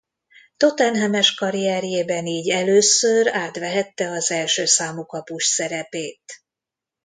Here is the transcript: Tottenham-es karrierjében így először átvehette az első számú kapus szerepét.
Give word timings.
Tottenham-es 0.57 1.33
karrierjében 1.33 2.25
így 2.25 2.49
először 2.49 3.27
átvehette 3.35 4.09
az 4.09 4.31
első 4.31 4.65
számú 4.65 5.05
kapus 5.05 5.45
szerepét. 5.45 6.33